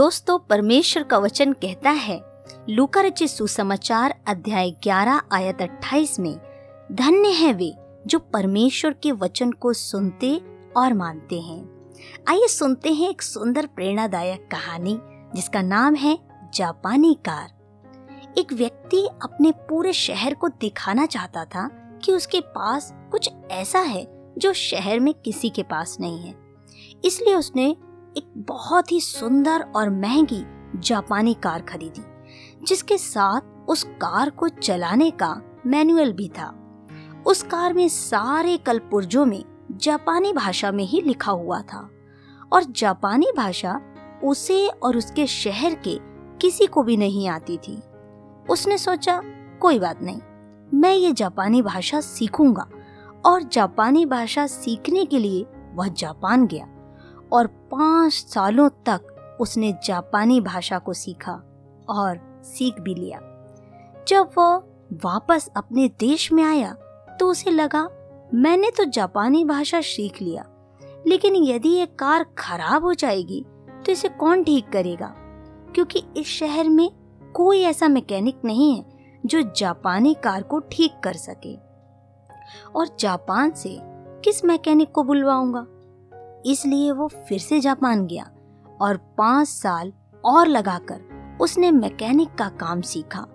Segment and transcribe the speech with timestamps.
[0.00, 2.22] दोस्तों, परमेश्वर का वचन कहता है,
[2.68, 6.40] लूका रचित सुसमाचार अध्याय 11 आयत 28 में,
[6.92, 7.74] धन्य है वे
[8.06, 10.40] जो परमेश्वर के वचन को सुनते
[10.76, 11.92] और मानते हैं।
[12.28, 15.00] आइए सुनते हैं एक सुंदर प्रेरणादायक कहानी,
[15.34, 16.18] जिसका नाम है
[16.54, 17.50] जापानी कार।
[18.38, 21.68] एक व्यक्ति अपने पूरे शहर को दिखाना चाहता था
[22.04, 26.34] कि उसके पास कुछ ऐसा है जो शहर में किसी के पास नहीं है।
[27.04, 27.76] इसलिए उसने
[28.16, 30.44] एक बहुत ही सुंदर और महँगी
[30.76, 32.02] जापानी कार खरीदी,
[32.64, 36.54] जिसके साथ उस कार को चलाने का मैनुअल भी था।
[37.26, 41.88] उस कार में सारे कलपुर्जों में जापानी भाषा में ही लिखा हुआ था
[42.52, 43.80] और जापानी भाषा
[44.24, 45.98] उसे और उसके शहर के
[46.38, 47.82] किसी को भी नहीं आती थी।
[48.50, 49.20] उसने सोचा,
[49.60, 50.20] कोई बात नहीं,
[50.74, 52.68] मैं ये जापानी भाषा सीखूँगा।
[53.26, 56.66] और जापानी भाषा सीखने के लिए वह जापान गया।
[57.32, 61.32] और पाँच सालों तक उसने जापानी भाषा को सीखा
[61.88, 63.18] और सीख भी लिया।
[64.08, 64.56] जब वह
[65.04, 66.72] वापस अपने देश में आया
[67.20, 67.88] तो उसे लगा,
[68.34, 70.44] मैंने तो जापानी भाषा सीख लिया,
[71.06, 73.44] लेकिन यदि ये कार खराब हो जाएगी
[73.86, 75.14] तो इसे कौन ठीक करेगा?
[75.74, 76.90] क्योंकि इस शहर में
[77.34, 78.84] कोई ऐसा मैकेनिक नहीं है
[79.26, 81.54] जो जापानी कार को ठीक कर सके।
[82.76, 83.76] और जापान से
[84.24, 85.66] किस मैकेनिक को बुलवाऊँगा?
[86.46, 88.30] इसलिए वो फिर से जापान गया
[88.80, 89.92] और पाँच साल
[90.24, 91.00] और लगाकर
[91.40, 93.26] उसने मैकेनिक का काम सीखा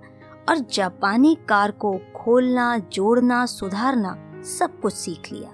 [0.49, 5.49] और जापानी कार को खोलना, जोड़ना, सुधारना, सब कुछ सीख लिया।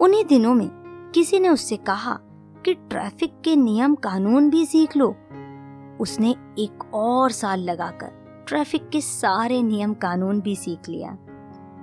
[0.00, 0.70] उन्हीं दिनों में
[1.14, 2.18] किसी ने उससे कहा
[2.64, 5.16] कि ट्रैफ़िक के नियम कानून भी सीख लो।
[6.00, 11.16] उसने एक और साल लगाकर ट्रैफ़िक के सारे नियम कानून भी सीख लिया।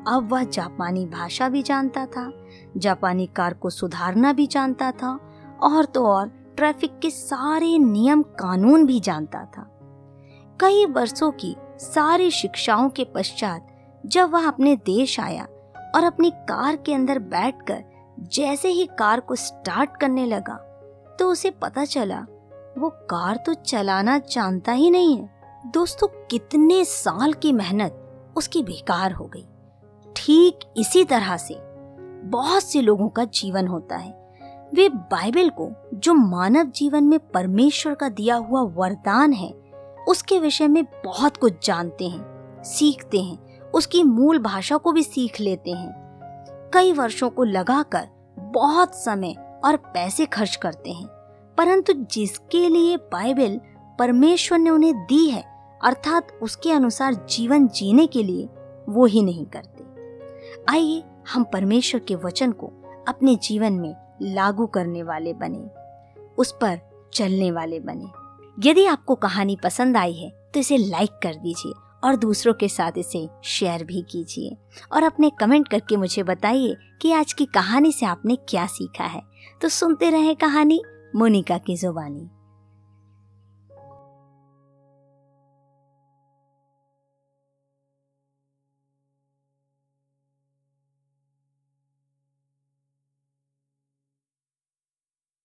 [0.08, 2.32] अब वह जापानी भाषा भी जानता था,
[2.78, 5.20] जापानी कार को सुधारना भी जानता था,
[5.64, 9.70] और तो और ट्रैफ़िक के सारे नियम कानून भी जानता था।
[10.60, 13.68] कई वर्षों की सारी शिक्षाओं के पश्चात
[14.04, 15.44] जब वह अपने देश आया
[15.96, 17.84] और अपनी कार के अंदर बैठकर
[18.34, 20.56] जैसे ही कार को स्टार्ट करने लगा
[21.20, 22.20] तो उसे पता चला,
[22.78, 29.12] वो कार तो चलाना जानता ही नहीं है। दोस्तों, कितने साल की मेहनत उसकी बेकार
[29.12, 29.48] हो गई।
[30.26, 31.56] ठीक इसी तरह से
[32.30, 34.12] बहुत से लोगों का जीवन होता है।
[34.74, 39.50] वे बाइबल को जो मानव जीवन में परमेश्वर का दिया हुआ वरदान है,
[40.10, 45.40] उसके विषय में बहुत कुछ जानते हैं, सीखते हैं, उसकी मूल भाषा को भी सीख
[45.42, 45.92] लेते हैं।
[46.74, 48.08] कई वर्षों को लगाकर
[48.38, 49.36] बहुत समय
[49.66, 51.08] और पैसे खर्च करते हैं,
[51.58, 53.60] परंतु जिसके लिए बाइबल
[54.00, 55.44] परमेश्वर ने उन्हें दी है,
[55.84, 58.50] अर्थात उसके अनुसार जीवन जीने के लिए,
[58.90, 59.73] वो ही नहीं करते।
[60.70, 61.04] आइए
[61.34, 62.68] हम परमेश्वर के वचन को
[63.08, 65.70] अपने जीवन में लागू करने वाले बने,
[66.38, 66.80] उस पर
[67.14, 68.06] चलने वाले बने।
[68.60, 72.92] यदि आपको कहानी पसंद आई है तो इसे लाइक कर दीजिए और दूसरों के साथ
[72.98, 74.56] इसे शेयर भी कीजिए।
[74.94, 79.22] और अपने कमेंट करके मुझे बताइए कि आज की कहानी से आपने क्या सीखा है।
[79.62, 80.82] तो सुनते रहे कहानी
[81.16, 82.30] मोनिका की जुबानी।